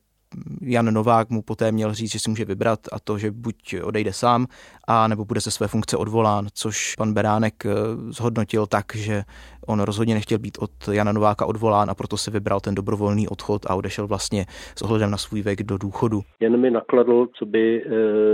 Jan 0.62 0.94
Novák 0.94 1.30
mu 1.30 1.42
poté 1.42 1.72
měl 1.72 1.94
říct, 1.94 2.12
že 2.12 2.20
si 2.20 2.30
může 2.30 2.46
vybrat 2.46 2.80
a 2.92 3.00
to, 3.00 3.18
že 3.18 3.32
buď 3.32 3.76
odejde 3.84 4.14
sám, 4.14 4.46
a 4.88 5.08
nebo 5.08 5.26
bude 5.26 5.40
ze 5.40 5.52
své 5.52 5.68
funkce 5.68 5.98
odvolán, 5.98 6.48
což 6.54 6.96
pan 6.96 7.14
Beránek 7.14 7.66
eh, 7.66 7.72
zhodnotil 8.10 8.68
tak, 8.68 8.86
že 8.96 9.24
on 9.68 9.80
rozhodně 9.80 10.14
nechtěl 10.14 10.40
být 10.40 10.58
od 10.62 10.72
Jana 10.92 11.12
Nováka 11.12 11.46
odvolán 11.46 11.90
a 11.90 11.96
proto 11.96 12.18
si 12.18 12.32
vybral 12.32 12.60
ten 12.60 12.76
dobrovolný 12.76 13.28
odchod 13.28 13.66
a 13.66 13.76
odešel 13.76 14.08
vlastně 14.08 14.46
s 14.76 14.82
ohledem 14.82 15.12
na 15.12 15.18
svůj 15.18 15.42
věk 15.42 15.64
do 15.64 15.78
důchodu. 15.78 16.22
Jen 16.40 16.58
mi 16.58 16.72
nakladl, 16.72 17.28
co 17.40 17.46
by 17.46 17.84
e, 17.84 17.88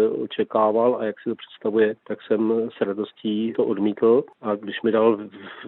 očekával 0.09 0.97
a 0.99 1.05
jak 1.05 1.15
si 1.19 1.29
to 1.29 1.35
představuje, 1.35 1.95
tak 2.07 2.17
jsem 2.27 2.69
s 2.77 2.81
radostí 2.81 3.53
to 3.55 3.65
odmítl 3.65 4.23
a 4.41 4.55
když 4.55 4.81
mi 4.81 4.91
dal 4.91 5.17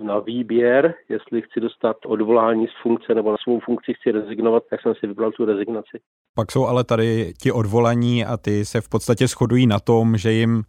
na 0.04 0.20
výběr, 0.20 0.94
jestli 1.10 1.42
chci 1.42 1.60
dostat 1.60 1.98
odvolání 2.06 2.68
z 2.68 2.82
funkce 2.82 3.14
nebo 3.16 3.32
na 3.32 3.38
svou 3.44 3.60
funkci 3.60 3.94
chci 3.94 4.12
rezignovat, 4.12 4.64
tak 4.70 4.82
jsem 4.82 4.96
si 4.96 5.08
vybral 5.08 5.32
tu 5.32 5.46
rezignaci. 5.46 6.00
Pak 6.36 6.52
jsou 6.52 6.68
ale 6.68 6.84
tady 6.84 7.34
ti 7.42 7.52
odvolaní 7.52 8.26
a 8.26 8.38
ty 8.38 8.66
se 8.66 8.82
v 8.82 8.90
podstatě 8.90 9.28
shodují 9.28 9.68
na 9.68 9.80
tom, 9.80 10.18
že 10.18 10.32
jim 10.32 10.64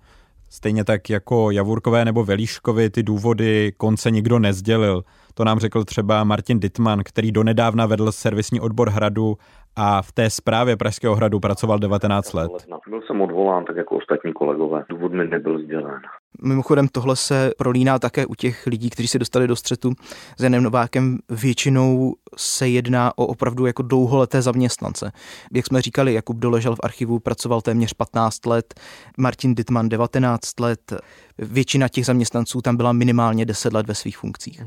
Stejně 0.49 0.85
tak 0.85 1.11
jako 1.11 1.51
Javurkové 1.51 2.05
nebo 2.05 2.25
Velíškovi 2.25 2.91
ty 2.91 3.03
důvody 3.03 3.73
konce 3.77 4.11
nikdo 4.11 4.39
nezdělil. 4.39 5.03
To 5.35 5.45
nám 5.45 5.59
řekl 5.59 5.85
třeba 5.85 6.25
Martin 6.25 6.61
Dittman, 6.61 7.01
který 7.05 7.33
donedávna 7.33 7.87
vedl 7.87 8.13
servisní 8.13 8.61
odbor 8.61 8.91
hradu 8.91 9.37
a 9.77 10.03
v 10.03 10.13
té 10.13 10.31
zprávě 10.31 10.77
Pražského 10.77 11.15
hradu 11.15 11.41
pracoval 11.41 11.79
19 11.79 12.33
let. 12.33 12.53
Byl 12.89 13.03
jsem 13.07 13.21
odvolán, 13.21 13.65
tak 13.65 13.77
jako 13.77 13.97
ostatní 13.97 14.33
kolegové. 14.33 14.85
Důvod 14.89 15.13
mi 15.13 15.27
nebyl 15.27 15.59
sdělen. 15.59 16.01
Mimochodem 16.43 16.89
tohle 16.89 17.17
se 17.17 17.51
prolíná 17.59 17.99
také 17.99 18.27
u 18.27 18.35
těch 18.35 18.67
lidí, 18.67 18.91
kteří 18.91 19.09
se 19.09 19.19
dostali 19.19 19.47
do 19.47 19.57
střetu 19.57 19.93
s 20.39 20.43
Janem 20.43 20.63
Novákem. 20.63 21.19
Většinou 21.29 22.15
se 22.37 22.69
jedná 22.69 23.19
o 23.19 23.27
opravdu 23.27 23.67
jako 23.67 23.83
dlouholeté 23.83 24.43
zaměstnance. 24.43 25.13
Jak 25.55 25.67
jsme 25.67 25.83
říkali, 25.83 26.15
Jakub 26.15 26.37
Doležel 26.37 26.77
v 26.77 26.81
archivu 26.83 27.19
pracoval 27.19 27.61
téměř 27.61 27.93
15 27.93 28.47
let, 28.47 28.81
Martin 29.19 29.55
Dittman 29.55 29.89
19 29.89 30.61
let. 30.61 30.93
Většina 31.39 31.89
těch 31.89 32.07
zaměstnanců 32.07 32.63
tam 32.63 32.77
byla 32.77 32.93
minimálně 32.93 33.45
10 33.47 33.73
let 33.73 33.87
ve 33.87 33.95
svých 33.95 34.19
funkcích. 34.19 34.63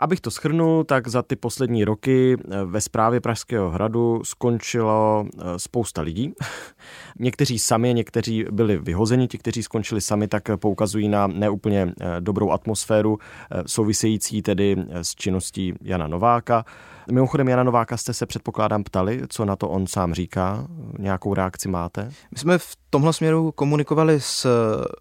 Abych 0.00 0.20
to 0.20 0.30
schrnul, 0.30 0.84
tak 0.84 1.08
za 1.08 1.22
ty 1.22 1.36
poslední 1.36 1.84
roky 1.84 2.36
eh, 2.36 2.64
ve 2.64 2.80
správě 2.80 3.20
Pražského 3.20 3.70
hradu 3.70 4.20
skončilo 4.24 5.24
eh, 5.26 5.42
spousta 5.56 6.02
lidí. 6.02 6.32
někteří 7.18 7.58
sami, 7.58 7.94
někteří 7.94 8.44
byli 8.50 8.78
vyhozeni, 8.78 9.28
ti, 9.28 9.38
kteří 9.38 9.62
skončili 9.62 10.00
sami, 10.00 10.28
tak 10.28 10.42
poukazují 10.56 11.08
na 11.08 11.26
neúplně 11.26 11.92
eh, 12.00 12.20
dobrou 12.20 12.50
atmosféru 12.50 13.18
související 13.66 14.42
tedy 14.42 14.76
s 14.90 15.14
činností 15.14 15.74
Jana 15.82 16.06
Nováka. 16.06 16.64
Mimochodem 17.12 17.48
Jana 17.48 17.62
Nováka 17.62 17.96
jste 17.96 18.14
se 18.14 18.26
předpokládám 18.26 18.84
ptali, 18.84 19.22
co 19.28 19.44
na 19.44 19.56
to 19.56 19.68
on 19.68 19.86
sám 19.86 20.14
říká, 20.14 20.66
nějakou 20.98 21.34
reakci 21.34 21.68
máte? 21.68 22.04
My 22.04 22.38
jsme 22.38 22.58
v 22.58 22.76
tomhle 22.90 23.12
směru 23.12 23.52
komunikovali 23.52 24.20
s 24.20 24.46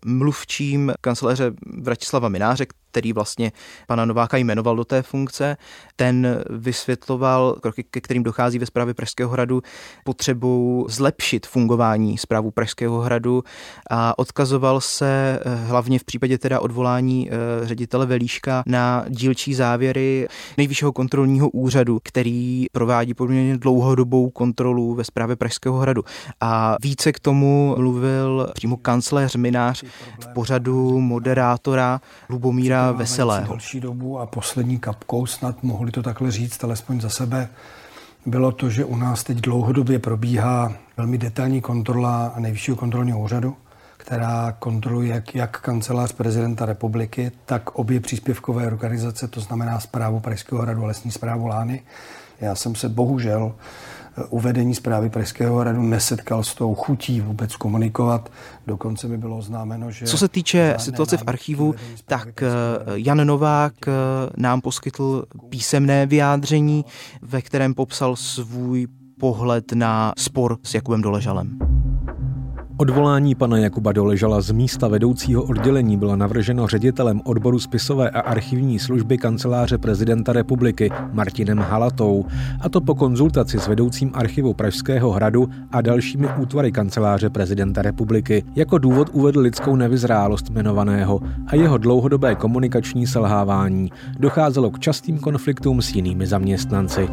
mluvčím 0.05 0.93
kanceláře 1.01 1.51
Vratislava 1.81 2.29
Mináře, 2.29 2.65
který 2.91 3.13
vlastně 3.13 3.51
pana 3.87 4.05
Nováka 4.05 4.37
jmenoval 4.37 4.75
do 4.75 4.85
té 4.85 5.01
funkce. 5.01 5.57
Ten 5.95 6.43
vysvětloval 6.49 7.55
kroky, 7.61 7.83
ke 7.83 8.01
kterým 8.01 8.23
dochází 8.23 8.59
ve 8.59 8.65
zprávě 8.65 8.93
Pražského 8.93 9.31
hradu, 9.31 9.61
potřebu 10.03 10.85
zlepšit 10.89 11.47
fungování 11.47 12.17
zprávu 12.17 12.51
Pražského 12.51 12.99
hradu 12.99 13.43
a 13.89 14.19
odkazoval 14.19 14.81
se 14.81 15.39
eh, 15.41 15.55
hlavně 15.55 15.99
v 15.99 16.03
případě 16.03 16.37
teda 16.37 16.59
odvolání 16.59 17.29
eh, 17.31 17.67
ředitele 17.67 18.05
Velíška 18.05 18.63
na 18.65 19.05
dílčí 19.09 19.53
závěry 19.53 20.27
nejvyššího 20.57 20.91
kontrolního 20.91 21.49
úřadu, 21.49 21.99
který 22.03 22.65
provádí 22.71 23.13
poměrně 23.13 23.57
dlouhodobou 23.57 24.29
kontrolu 24.29 24.93
ve 24.93 25.03
zprávě 25.03 25.35
Pražského 25.35 25.77
hradu. 25.77 26.03
A 26.41 26.75
více 26.81 27.11
k 27.11 27.19
tomu 27.19 27.75
mluvil 27.77 28.49
přímo 28.53 28.77
kancléř 28.77 29.35
Minář 29.35 29.83
v 30.19 30.27
pořadu 30.33 31.01
moderátora 31.01 32.01
Lubomíra 32.29 32.78
Veselého. 32.91 33.47
Další 33.47 33.79
dobu 33.79 34.19
a 34.19 34.25
poslední 34.25 34.79
kapkou, 34.79 35.25
snad 35.25 35.63
mohli 35.63 35.91
to 35.91 36.03
takhle 36.03 36.31
říct, 36.31 36.63
alespoň 36.63 37.01
za 37.01 37.09
sebe, 37.09 37.49
bylo 38.25 38.51
to, 38.51 38.69
že 38.69 38.85
u 38.85 38.95
nás 38.95 39.23
teď 39.23 39.37
dlouhodobě 39.37 39.99
probíhá 39.99 40.73
velmi 40.97 41.17
detailní 41.17 41.61
kontrola 41.61 42.33
nejvyššího 42.37 42.77
kontrolního 42.77 43.19
úřadu, 43.19 43.55
která 43.97 44.55
kontroluje 44.59 45.13
jak, 45.13 45.35
jak 45.35 45.61
kancelář 45.61 46.11
prezidenta 46.11 46.65
republiky, 46.65 47.31
tak 47.45 47.75
obě 47.75 47.99
příspěvkové 47.99 48.67
organizace, 48.67 49.27
to 49.27 49.41
znamená 49.41 49.79
zprávu 49.79 50.19
Pražského 50.19 50.61
hradu 50.61 50.83
a 50.83 50.87
lesní 50.87 51.11
zprávu 51.11 51.47
Lány. 51.47 51.81
Já 52.41 52.55
jsem 52.55 52.75
se 52.75 52.89
bohužel 52.89 53.55
uvedení 54.29 54.75
zprávy 54.75 55.09
Pražského 55.09 55.57
hradu 55.57 55.81
nesetkal 55.81 56.43
s 56.43 56.53
tou 56.55 56.75
chutí 56.75 57.21
vůbec 57.21 57.55
komunikovat. 57.55 58.31
Dokonce 58.67 59.07
mi 59.07 59.17
bylo 59.17 59.37
oznámeno, 59.37 59.91
že... 59.91 60.05
Co 60.05 60.17
se 60.17 60.27
týče 60.27 60.75
situace 60.77 61.17
v 61.17 61.23
archivu, 61.27 61.75
tak 62.05 62.43
eh, 62.43 62.47
Jan 62.93 63.27
Novák 63.27 63.73
eh, 63.87 63.91
nám 64.37 64.61
poskytl 64.61 65.25
písemné 65.49 66.05
vyjádření, 66.05 66.85
ve 67.21 67.41
kterém 67.41 67.73
popsal 67.73 68.15
svůj 68.15 68.87
pohled 69.19 69.71
na 69.73 70.13
spor 70.17 70.57
s 70.63 70.73
Jakubem 70.73 71.01
Doležalem. 71.01 71.68
Odvolání 72.81 73.35
pana 73.35 73.57
Jakuba 73.57 73.91
Doležala 73.91 74.41
z 74.41 74.51
místa 74.51 74.87
vedoucího 74.87 75.43
oddělení 75.43 75.97
bylo 75.97 76.15
navrženo 76.15 76.67
ředitelem 76.67 77.21
odboru 77.25 77.59
spisové 77.59 78.09
a 78.09 78.19
archivní 78.19 78.79
služby 78.79 79.17
kanceláře 79.17 79.77
prezidenta 79.77 80.33
republiky 80.33 80.89
Martinem 81.13 81.57
Halatou, 81.57 82.25
a 82.61 82.69
to 82.69 82.81
po 82.81 82.95
konzultaci 82.95 83.59
s 83.59 83.67
vedoucím 83.67 84.11
archivu 84.13 84.53
Pražského 84.53 85.11
hradu 85.11 85.49
a 85.71 85.81
dalšími 85.81 86.27
útvary 86.37 86.71
kanceláře 86.71 87.29
prezidenta 87.29 87.81
republiky. 87.81 88.43
Jako 88.55 88.77
důvod 88.77 89.09
uvedl 89.13 89.39
lidskou 89.39 89.75
nevyzrálost 89.75 90.49
jmenovaného 90.49 91.19
a 91.47 91.55
jeho 91.55 91.77
dlouhodobé 91.77 92.35
komunikační 92.35 93.07
selhávání. 93.07 93.91
Docházelo 94.19 94.71
k 94.71 94.79
častým 94.79 95.19
konfliktům 95.19 95.81
s 95.81 95.95
jinými 95.95 96.27
zaměstnanci. 96.27 97.09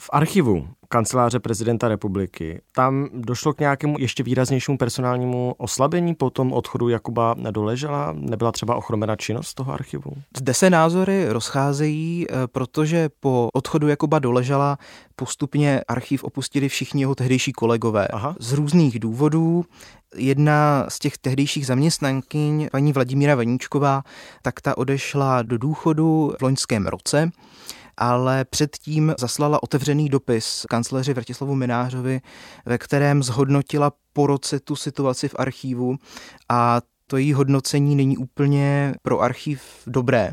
V 0.00 0.10
archivu 0.12 0.66
kanceláře 0.92 1.40
prezidenta 1.40 1.88
republiky. 1.88 2.60
Tam 2.72 3.08
došlo 3.14 3.52
k 3.52 3.60
nějakému 3.60 3.96
ještě 3.98 4.22
výraznějšímu 4.22 4.78
personálnímu 4.78 5.54
oslabení 5.58 6.14
po 6.14 6.30
tom 6.30 6.52
odchodu 6.52 6.88
Jakuba 6.88 7.34
Doležela? 7.50 8.12
Nebyla 8.16 8.52
třeba 8.52 8.76
ochromena 8.76 9.16
činnost 9.16 9.54
toho 9.54 9.72
archivu? 9.72 10.12
Zde 10.36 10.54
se 10.54 10.70
názory 10.70 11.28
rozcházejí, 11.28 12.26
eh, 12.28 12.34
protože 12.46 13.08
po 13.20 13.48
odchodu 13.54 13.88
Jakuba 13.88 14.18
Doležela 14.18 14.78
postupně 15.16 15.80
archiv 15.88 16.24
opustili 16.24 16.68
všichni 16.68 17.02
jeho 17.02 17.14
tehdejší 17.14 17.52
kolegové. 17.52 18.08
Aha. 18.08 18.36
Z 18.40 18.52
různých 18.52 18.98
důvodů. 18.98 19.64
Jedna 20.16 20.86
z 20.88 20.98
těch 20.98 21.18
tehdejších 21.18 21.66
zaměstnankyň, 21.66 22.68
paní 22.72 22.92
Vladimíra 22.92 23.34
Vaníčková, 23.34 24.02
tak 24.42 24.60
ta 24.60 24.78
odešla 24.78 25.42
do 25.42 25.58
důchodu 25.58 26.32
v 26.38 26.42
loňském 26.42 26.86
roce 26.86 27.30
ale 28.02 28.44
předtím 28.44 29.14
zaslala 29.18 29.62
otevřený 29.62 30.08
dopis 30.08 30.66
kancléři 30.68 31.14
Vrtislavu 31.14 31.54
Minářovi, 31.54 32.20
ve 32.66 32.78
kterém 32.78 33.22
zhodnotila 33.22 33.92
po 34.12 34.26
roce 34.26 34.60
tu 34.60 34.76
situaci 34.76 35.28
v 35.28 35.34
archívu 35.38 35.96
a 36.48 36.80
to 37.06 37.16
její 37.16 37.32
hodnocení 37.32 37.96
není 37.96 38.16
úplně 38.16 38.94
pro 39.02 39.20
archiv 39.20 39.62
dobré. 39.86 40.32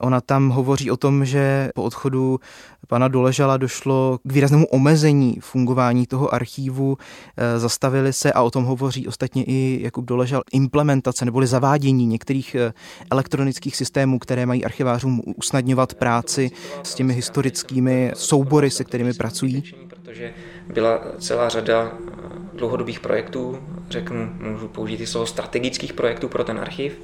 Ona 0.00 0.20
tam 0.20 0.48
hovoří 0.48 0.90
o 0.90 0.96
tom, 0.96 1.24
že 1.24 1.70
po 1.74 1.82
odchodu 1.82 2.40
pana 2.88 3.08
Doležala 3.08 3.56
došlo 3.56 4.18
k 4.28 4.32
výraznému 4.32 4.66
omezení 4.66 5.38
fungování 5.40 6.06
toho 6.06 6.34
archívu, 6.34 6.96
eh, 7.36 7.58
zastavili 7.58 8.12
se 8.12 8.32
a 8.32 8.42
o 8.42 8.50
tom 8.50 8.64
hovoří 8.64 9.08
ostatně 9.08 9.44
i 9.44 9.78
Jakub 9.82 10.04
Doležal 10.04 10.42
implementace 10.52 11.24
neboli 11.24 11.46
zavádění 11.46 12.06
některých 12.06 12.54
eh, 12.54 12.72
elektronických 13.10 13.76
systémů, 13.76 14.18
které 14.18 14.46
mají 14.46 14.64
archivářům 14.64 15.22
usnadňovat 15.36 15.94
práci 15.94 16.50
s 16.82 16.94
těmi 16.94 17.14
historickými 17.14 18.12
soubory, 18.14 18.70
se 18.70 18.84
kterými 18.84 19.14
pracují. 19.14 19.62
Protože 19.88 20.32
byla 20.74 21.00
celá 21.18 21.48
řada 21.48 21.92
eh, 21.92 22.56
dlouhodobých 22.56 23.00
projektů, 23.00 23.58
řeknu, 23.90 24.30
můžu 24.40 24.68
použít 24.68 25.00
i 25.00 25.06
slovo 25.06 25.26
strategických 25.26 25.92
projektů 25.92 26.28
pro 26.28 26.44
ten 26.44 26.58
archiv, 26.58 27.00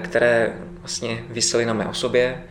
které 0.00 0.52
vlastně 0.80 1.24
vysely 1.28 1.66
na 1.66 1.72
mé 1.72 1.86
osobě 1.86 2.42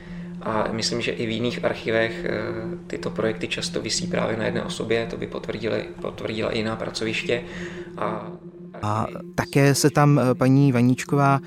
a 0.41 0.67
myslím, 0.71 1.01
že 1.01 1.11
i 1.11 1.25
v 1.25 1.29
jiných 1.29 1.65
archivech 1.65 2.25
eh, 2.25 2.39
tyto 2.87 3.09
projekty 3.09 3.47
často 3.47 3.81
visí 3.81 4.07
právě 4.07 4.37
na 4.37 4.45
jedné 4.45 4.63
osobě, 4.63 5.07
to 5.09 5.17
by 5.17 5.27
potvrdila 6.01 6.51
i 6.51 6.57
jiná 6.57 6.75
pracoviště. 6.75 7.43
A 7.97 8.31
a 8.81 9.07
také 9.35 9.75
se 9.75 9.89
tam 9.89 10.19
eh, 10.19 10.35
paní 10.35 10.71
Vaníčková, 10.71 11.39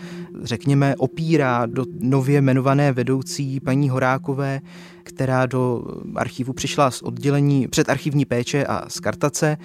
řekněme, 0.42 0.94
opírá 0.98 1.66
do 1.66 1.84
nově 2.00 2.38
jmenované 2.38 2.92
vedoucí 2.92 3.60
paní 3.60 3.88
Horákové, 3.88 4.60
která 5.02 5.46
do 5.46 5.84
archivu 6.16 6.52
přišla 6.52 6.90
z 6.90 7.02
oddělení 7.02 7.68
předarchivní 7.68 8.24
péče 8.24 8.66
a 8.66 8.88
z 8.88 9.00
kartace. 9.00 9.56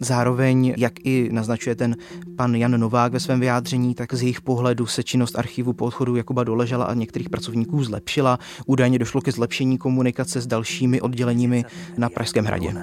Zároveň, 0.00 0.74
jak 0.76 0.92
i 1.04 1.28
naznačuje 1.32 1.76
ten 1.76 1.96
pan 2.36 2.54
Jan 2.54 2.80
Novák 2.80 3.12
ve 3.12 3.20
svém 3.20 3.40
vyjádření, 3.40 3.94
tak 3.94 4.14
z 4.14 4.22
jejich 4.22 4.40
pohledu 4.40 4.86
se 4.86 5.02
činnost 5.02 5.38
archivu 5.38 5.72
po 5.72 5.84
odchodu 5.84 6.16
Jakuba 6.16 6.44
doležela 6.44 6.84
a 6.84 6.94
některých 6.94 7.30
pracovníků 7.30 7.84
zlepšila. 7.84 8.38
Údajně 8.66 8.98
došlo 8.98 9.20
ke 9.20 9.32
zlepšení 9.32 9.78
komunikace 9.78 10.40
s 10.40 10.46
dalšími 10.46 11.00
odděleními 11.00 11.64
na 11.96 12.08
Pražském 12.08 12.44
hradě. 12.44 12.74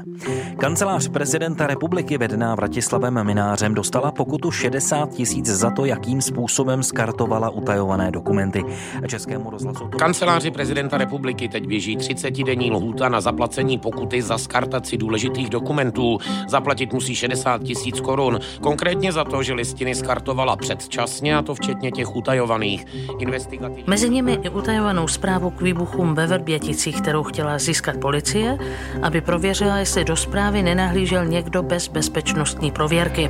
Kancelář 0.58 1.08
prezidenta 1.08 1.68
republiky 1.68 2.18
vedená 2.18 2.56
Vratislavem 2.56 3.24
Minářem 3.24 3.74
dostala 3.74 4.12
pokutu 4.12 4.52
60 4.52 5.10
tisíc 5.10 5.46
za 5.46 5.72
to, 5.72 5.86
jakým 5.86 6.22
způsobem 6.22 6.84
skartovala 6.84 7.50
utajované 7.50 8.12
dokumenty. 8.12 8.64
Českému 9.08 9.50
rozhlasu... 9.50 9.88
Kanceláři 10.00 10.52
prezidenta 10.52 10.98
republiky 10.98 11.48
teď 11.48 11.68
běží 11.68 11.98
30-denní 11.98 12.72
lhůta 12.72 13.10
na 13.10 13.22
zaplacení 13.22 13.78
pokuty 13.78 14.22
za 14.22 14.38
skartaci 14.38 14.98
důležitých 14.98 15.50
dokumentů. 15.50 16.18
Zaplatit 16.48 16.94
musí 16.94 17.05
musí 17.06 17.16
60 17.16 17.64
tisíc 17.64 18.00
korun. 18.00 18.40
Konkrétně 18.62 19.12
za 19.12 19.24
to, 19.24 19.44
že 19.44 19.54
listiny 19.54 19.96
skartovala 19.96 20.56
předčasně, 20.56 21.38
a 21.38 21.42
to 21.42 21.56
včetně 21.56 21.92
těch 21.92 22.16
utajovaných. 22.16 22.86
Investigativní... 23.20 23.84
Mezi 23.88 24.10
nimi 24.10 24.40
i 24.44 24.50
utajovanou 24.50 25.08
zprávu 25.08 25.50
k 25.50 25.62
výbuchům 25.62 26.16
ve 26.16 26.28
Vrběticích, 26.28 27.02
kterou 27.02 27.24
chtěla 27.24 27.60
získat 27.60 27.98
policie, 27.98 28.58
aby 29.02 29.22
prověřila, 29.22 29.78
jestli 29.78 30.06
do 30.06 30.16
zprávy 30.16 30.64
nenahlížel 30.64 31.26
někdo 31.26 31.64
bez 31.64 31.88
bezpečnostní 31.88 32.72
prověrky. 32.72 33.30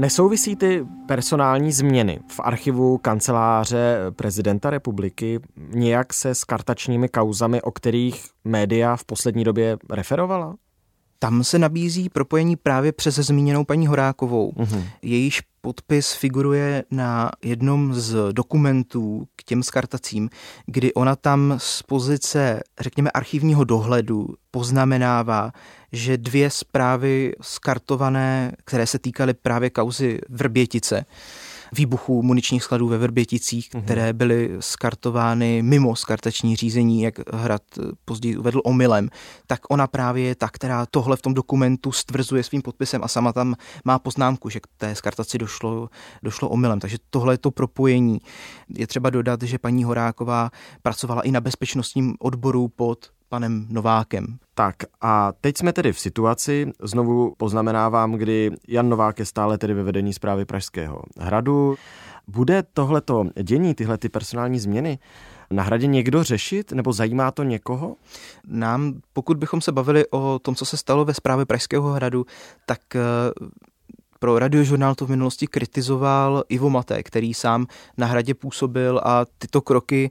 Nesouvisí 0.00 0.56
ty 0.56 0.86
personální 1.06 1.72
změny 1.72 2.20
v 2.28 2.40
archivu 2.40 2.98
kanceláře 2.98 3.98
prezidenta 4.16 4.70
republiky 4.70 5.40
nějak 5.56 6.12
se 6.12 6.34
s 6.34 6.44
kartačními 6.44 7.08
kauzami, 7.08 7.62
o 7.62 7.70
kterých 7.70 8.24
média 8.44 8.96
v 8.96 9.04
poslední 9.04 9.44
době 9.44 9.78
referovala? 9.90 10.56
Tam 11.22 11.44
se 11.44 11.58
nabízí 11.58 12.08
propojení 12.08 12.56
právě 12.56 12.92
přes 12.92 13.14
zmíněnou 13.14 13.64
paní 13.64 13.86
Horákovou. 13.86 14.52
Uh-huh. 14.52 14.84
Jejíž 15.02 15.42
podpis 15.60 16.12
figuruje 16.12 16.84
na 16.90 17.30
jednom 17.44 17.94
z 17.94 18.32
dokumentů 18.32 19.26
k 19.36 19.42
těm 19.42 19.62
skartacím, 19.62 20.30
kdy 20.66 20.94
ona 20.94 21.16
tam 21.16 21.54
z 21.58 21.82
pozice, 21.82 22.60
řekněme, 22.80 23.10
archivního 23.10 23.64
dohledu 23.64 24.28
poznamenává, 24.50 25.52
že 25.92 26.18
dvě 26.18 26.50
zprávy 26.50 27.32
skartované, 27.40 28.52
které 28.64 28.86
se 28.86 28.98
týkaly 28.98 29.34
právě 29.34 29.70
kauzy 29.70 30.18
Vrbětice, 30.28 31.04
výbuchů 31.72 32.22
muničních 32.22 32.62
skladů 32.62 32.88
ve 32.88 32.98
Vrběticích, 32.98 33.70
mm-hmm. 33.70 33.82
které 33.82 34.12
byly 34.12 34.56
skartovány 34.60 35.62
mimo 35.62 35.96
skartační 35.96 36.56
řízení, 36.56 37.02
jak 37.02 37.34
Hrad 37.34 37.62
později 38.04 38.36
uvedl 38.36 38.60
omylem, 38.64 39.08
tak 39.46 39.60
ona 39.68 39.86
právě 39.86 40.24
je 40.24 40.34
ta, 40.34 40.48
která 40.48 40.86
tohle 40.86 41.16
v 41.16 41.22
tom 41.22 41.34
dokumentu 41.34 41.92
stvrzuje 41.92 42.42
svým 42.42 42.62
podpisem 42.62 43.04
a 43.04 43.08
sama 43.08 43.32
tam 43.32 43.54
má 43.84 43.98
poznámku, 43.98 44.50
že 44.50 44.60
k 44.60 44.66
té 44.76 44.94
skartaci 44.94 45.38
došlo, 45.38 45.88
došlo 46.22 46.48
omylem. 46.48 46.80
Takže 46.80 46.96
tohle 47.10 47.34
je 47.34 47.38
to 47.38 47.50
propojení. 47.50 48.20
Je 48.68 48.86
třeba 48.86 49.10
dodat, 49.10 49.42
že 49.42 49.58
paní 49.58 49.84
Horáková 49.84 50.50
pracovala 50.82 51.22
i 51.22 51.30
na 51.30 51.40
bezpečnostním 51.40 52.14
odboru 52.18 52.68
pod 52.68 53.10
panem 53.30 53.66
Novákem. 53.70 54.38
Tak 54.54 54.76
a 55.00 55.32
teď 55.40 55.56
jsme 55.58 55.72
tedy 55.72 55.92
v 55.92 56.00
situaci, 56.00 56.72
znovu 56.82 57.34
poznamenávám, 57.36 58.12
kdy 58.12 58.50
Jan 58.68 58.88
Novák 58.88 59.18
je 59.18 59.24
stále 59.24 59.58
tedy 59.58 59.74
ve 59.74 59.82
vedení 59.82 60.12
zprávy 60.12 60.44
Pražského 60.44 61.02
hradu. 61.18 61.76
Bude 62.28 62.62
tohleto 62.62 63.24
dění, 63.42 63.74
tyhle 63.74 63.98
ty 63.98 64.08
personální 64.08 64.58
změny 64.58 64.98
na 65.50 65.62
hradě 65.62 65.86
někdo 65.86 66.22
řešit, 66.22 66.72
nebo 66.72 66.92
zajímá 66.92 67.30
to 67.30 67.42
někoho? 67.42 67.96
Nám, 68.46 68.94
pokud 69.12 69.36
bychom 69.36 69.60
se 69.60 69.72
bavili 69.72 70.04
o 70.10 70.38
tom, 70.38 70.54
co 70.54 70.64
se 70.64 70.76
stalo 70.76 71.04
ve 71.04 71.14
zprávě 71.14 71.46
Pražského 71.46 71.92
hradu, 71.92 72.26
tak 72.66 72.80
eh, 72.96 73.00
pro 74.20 74.38
radiožurnál 74.38 74.94
to 74.94 75.06
v 75.06 75.10
minulosti 75.10 75.46
kritizoval 75.46 76.44
Ivo 76.48 76.70
Mate, 76.70 77.02
který 77.02 77.34
sám 77.34 77.66
na 77.96 78.06
hradě 78.06 78.34
působil 78.34 79.00
a 79.04 79.26
tyto 79.38 79.60
kroky 79.60 80.10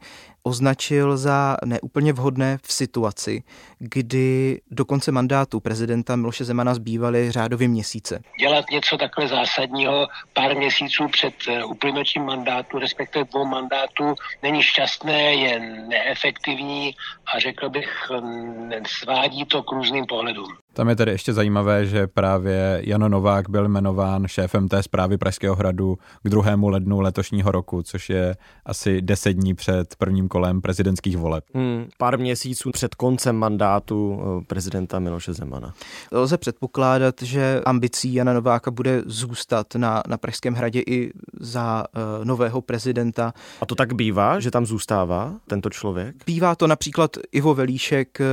označil 0.50 1.18
za 1.18 1.58
neúplně 1.66 2.14
vhodné 2.14 2.58
v 2.64 2.74
situaci, 2.74 3.44
kdy 3.80 4.62
do 4.72 4.86
konce 4.86 5.12
mandátu 5.12 5.60
prezidenta 5.60 6.16
Miloše 6.16 6.46
Zemana 6.46 6.74
zbývaly 6.74 7.32
řádově 7.32 7.68
měsíce. 7.68 8.22
Dělat 8.40 8.66
něco 8.72 8.98
takhle 8.98 9.28
zásadního 9.28 10.08
pár 10.34 10.58
měsíců 10.58 11.08
před 11.08 11.34
eh, 11.48 11.64
uplynutím 11.64 12.24
mandátu, 12.24 12.80
respektive 12.80 13.26
dvou 13.26 13.46
mandátů, 13.46 14.16
není 14.44 14.64
šťastné, 14.64 15.34
je 15.34 15.60
neefektivní 15.88 16.96
a 17.34 17.40
řekl 17.40 17.70
bych, 17.70 17.90
mm, 18.22 18.72
svádí 18.88 19.46
to 19.46 19.64
k 19.64 19.72
různým 19.72 20.06
pohledům. 20.06 20.58
Tam 20.74 20.90
je 20.90 20.96
tedy 20.96 21.12
ještě 21.12 21.34
zajímavé, 21.34 21.86
že 21.86 22.08
právě 22.08 22.82
Jan 22.86 23.12
Novák 23.12 23.50
byl 23.50 23.68
jmenován 23.68 24.28
šéfem 24.28 24.68
té 24.68 24.84
zprávy 24.84 25.18
Pražského 25.18 25.56
hradu 25.56 25.98
k 26.24 26.30
2. 26.30 26.56
lednu 26.62 27.00
letošního 27.00 27.52
roku, 27.52 27.84
což 27.84 28.10
je 28.10 28.36
asi 28.66 29.02
10 29.02 29.34
dní 29.34 29.54
před 29.54 29.96
prvním 29.96 30.28
kolem 30.28 30.62
prezidentských 30.62 31.18
voleb. 31.18 31.44
Hmm, 31.54 31.86
pár 31.98 32.20
měsíců 32.20 32.72
před 32.72 32.96
koncem 32.96 33.36
mandátu 33.36 34.22
eh, 34.22 34.46
prezidenta 34.46 35.00
Miloše 35.00 35.34
Zemana. 35.34 35.74
Lze 36.12 36.38
předpokládat, 36.38 37.16
že 37.22 37.62
ambicí 37.66 38.14
Jana 38.14 38.34
Nováka 38.34 38.72
bude 38.72 39.04
zůstat 39.06 39.76
na, 39.76 40.04
na 40.08 40.18
Pražském 40.18 40.54
hradě 40.54 40.84
i 40.88 41.12
za 41.40 41.86
uh, 42.20 42.26
nového 42.26 42.62
prezidenta. 42.62 43.34
A 43.62 43.66
to 43.66 43.76
tak 43.76 43.94
bývá, 43.94 44.40
že 44.40 44.52
tam 44.52 44.66
zůstává 44.66 45.34
tento 45.48 45.70
člověk? 45.70 46.16
Bývá 46.26 46.56
to 46.56 46.68
například 46.68 47.18
Ivo 47.32 47.54
Velíšek, 47.54 48.22
eh, 48.22 48.26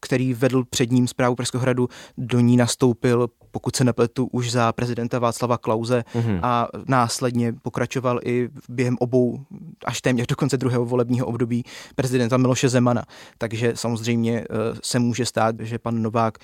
který 0.00 0.34
vedl 0.34 0.64
před 0.70 0.90
ním 0.90 1.08
zprávu 1.08 1.34
Pražského 1.34 1.62
hradu, 1.62 1.71
do 2.18 2.40
ní 2.40 2.56
nastoupil 2.56 3.28
pokud 3.52 3.76
se 3.76 3.84
nepletu, 3.84 4.28
už 4.32 4.52
za 4.52 4.72
prezidenta 4.72 5.18
Václava 5.18 5.58
Klauze 5.58 6.04
mm-hmm. 6.14 6.40
a 6.42 6.68
následně 6.88 7.52
pokračoval 7.62 8.20
i 8.24 8.48
během 8.68 8.96
obou, 9.00 9.40
až 9.84 10.00
téměř 10.00 10.26
do 10.26 10.36
konce 10.36 10.56
druhého 10.56 10.84
volebního 10.84 11.26
období 11.26 11.64
prezidenta 11.94 12.36
Miloše 12.36 12.68
Zemana. 12.68 13.02
Takže 13.38 13.72
samozřejmě 13.76 14.40
eh, 14.40 14.46
se 14.82 14.98
může 14.98 15.26
stát, 15.26 15.54
že 15.60 15.78
pan 15.78 16.02
Novák 16.02 16.38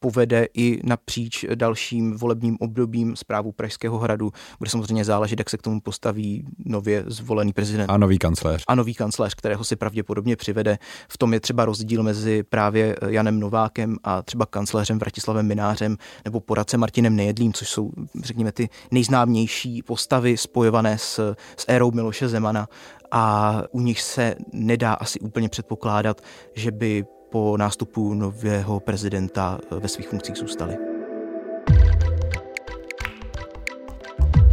povede 0.00 0.46
i 0.54 0.80
napříč 0.84 1.44
dalším 1.54 2.16
volebním 2.16 2.56
obdobím 2.60 3.16
zprávu 3.16 3.52
Pražského 3.52 3.98
hradu. 3.98 4.32
Bude 4.58 4.70
samozřejmě 4.70 5.04
záležet, 5.04 5.38
jak 5.38 5.50
se 5.50 5.56
k 5.56 5.62
tomu 5.62 5.80
postaví 5.80 6.44
nově 6.64 7.04
zvolený 7.06 7.52
prezident. 7.52 7.90
A 7.90 7.96
nový 7.96 8.18
kancléř. 8.18 8.64
A 8.68 8.74
nový 8.74 8.94
kancléř, 8.94 9.34
kterého 9.34 9.64
si 9.64 9.76
pravděpodobně 9.76 10.36
přivede. 10.36 10.78
V 11.08 11.18
tom 11.18 11.34
je 11.34 11.40
třeba 11.40 11.64
rozdíl 11.64 12.02
mezi 12.02 12.42
právě 12.42 12.96
Janem 13.06 13.40
Novákem 13.40 13.96
a 14.04 14.22
třeba 14.22 14.46
kancléřem 14.46 14.67
Vratislavem 14.98 15.46
Minářem 15.46 15.96
nebo 16.24 16.40
poradcem 16.40 16.80
Martinem 16.80 17.16
Nejedlým, 17.16 17.52
což 17.52 17.68
jsou, 17.68 17.90
řekněme, 18.22 18.52
ty 18.52 18.68
nejznámější 18.90 19.82
postavy 19.82 20.36
spojované 20.36 20.98
s, 20.98 21.34
s 21.56 21.64
érou 21.68 21.90
Miloše 21.90 22.28
Zemana 22.28 22.68
a 23.10 23.54
u 23.70 23.80
nich 23.80 24.02
se 24.02 24.34
nedá 24.52 24.92
asi 24.92 25.20
úplně 25.20 25.48
předpokládat, 25.48 26.20
že 26.54 26.70
by 26.70 27.04
po 27.30 27.56
nástupu 27.56 28.14
nového 28.14 28.80
prezidenta 28.80 29.58
ve 29.70 29.88
svých 29.88 30.08
funkcích 30.08 30.36
zůstali. 30.36 30.76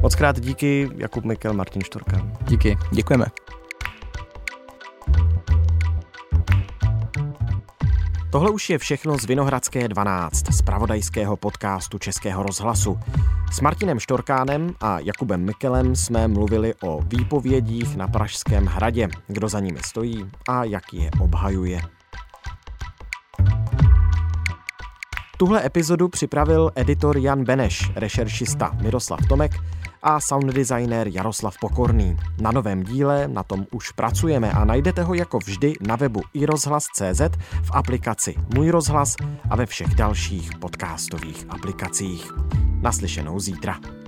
Moc 0.01 0.15
krát 0.15 0.39
díky, 0.39 0.89
Jakub 0.95 1.25
Mikel, 1.25 1.53
Martin 1.53 1.81
Štorka. 1.81 2.27
Díky, 2.47 2.77
děkujeme. 2.91 3.25
Tohle 8.35 8.51
už 8.51 8.69
je 8.69 8.77
všechno 8.77 9.17
z 9.17 9.25
Vinohradské 9.25 9.87
12, 9.87 10.53
z 10.53 10.61
pravodajského 10.61 11.37
podcastu 11.37 11.97
Českého 11.97 12.43
rozhlasu. 12.43 12.99
S 13.51 13.61
Martinem 13.61 13.99
Štorkánem 13.99 14.73
a 14.81 14.99
Jakubem 14.99 15.45
Mikelem 15.45 15.95
jsme 15.95 16.27
mluvili 16.27 16.73
o 16.83 17.01
výpovědích 17.01 17.95
na 17.95 18.07
Pražském 18.07 18.65
hradě, 18.65 19.07
kdo 19.27 19.49
za 19.49 19.59
nimi 19.59 19.79
stojí 19.85 20.29
a 20.49 20.63
jak 20.63 20.93
je 20.93 21.09
obhajuje. 21.19 21.81
Tuhle 25.37 25.65
epizodu 25.65 26.07
připravil 26.07 26.71
editor 26.75 27.17
Jan 27.17 27.43
Beneš, 27.43 27.91
rešeršista 27.95 28.71
Miroslav 28.81 29.19
Tomek 29.29 29.51
a 30.05 30.21
sound 30.21 30.53
designer 30.53 31.07
Jaroslav 31.07 31.57
Pokorný. 31.59 32.17
Na 32.41 32.51
novém 32.51 32.83
díle 32.83 33.27
na 33.27 33.43
tom 33.43 33.65
už 33.71 33.91
pracujeme 33.91 34.51
a 34.51 34.65
najdete 34.65 35.03
ho 35.03 35.13
jako 35.13 35.37
vždy 35.37 35.73
na 35.81 35.95
webu 35.95 36.21
iRozhlas.cz, 36.33 37.21
v 37.63 37.71
aplikaci 37.71 38.35
Můj 38.55 38.69
rozhlas 38.69 39.15
a 39.49 39.55
ve 39.55 39.65
všech 39.65 39.95
dalších 39.95 40.49
podcastových 40.59 41.45
aplikacích. 41.49 42.31
Naslyšenou 42.81 43.39
zítra. 43.39 44.04